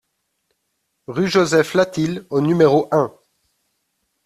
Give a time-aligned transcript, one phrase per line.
[1.05, 3.15] Rue Joseph Latil au numéro un